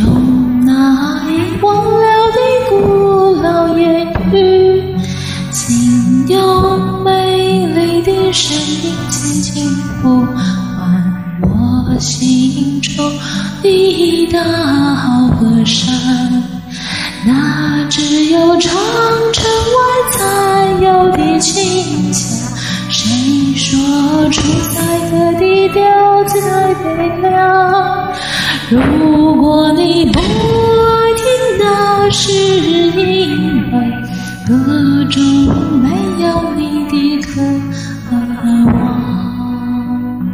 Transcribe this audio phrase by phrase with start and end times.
[0.00, 2.02] 用那已忘了
[2.32, 2.38] 的
[2.70, 4.82] 古老言语，
[5.52, 12.94] 请用美丽的声音轻轻呼唤我心中
[13.62, 14.42] 的大
[14.94, 15.92] 好河山。
[17.26, 18.72] 那只有长
[19.32, 20.25] 城外。
[24.36, 25.82] 住在各地飘
[26.24, 28.12] 在每凉。
[28.68, 31.24] 如果你不爱听，
[31.58, 33.88] 那是因为
[34.46, 35.22] 歌中
[35.78, 35.88] 没
[36.22, 37.40] 有你的渴
[38.74, 40.26] 望，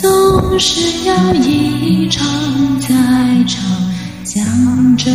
[0.00, 2.22] 总是要一唱
[2.78, 2.94] 再
[3.48, 3.60] 唱，
[4.24, 5.10] 向着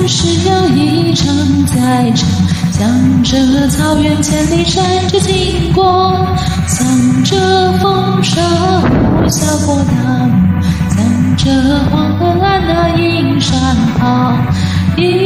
[0.08, 1.34] 是要一唱
[1.66, 2.28] 再唱，
[2.70, 6.24] 向着草原千里山只经过，
[6.68, 7.36] 向着
[7.82, 8.40] 风沙
[8.82, 11.50] 呼啸过大漠，向着
[11.90, 13.60] 黄河岸啊阴山
[14.96, 15.25] 一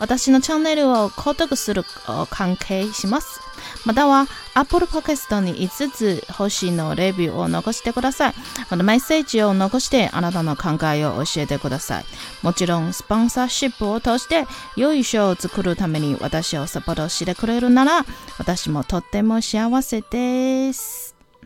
[0.00, 1.82] 私のチャンネルを購読する
[2.30, 3.40] 関係します。
[3.86, 8.34] または Apple Podcast に5つ星のレビューを残してください。
[8.70, 12.04] またメッセージを残してあなたの考えを教えてください。
[12.42, 14.46] もちろんスポンサーシップを通して
[14.76, 18.04] 良い賞を作るために私をサポートしてくれるなら
[18.38, 21.13] 私もとっても幸せです。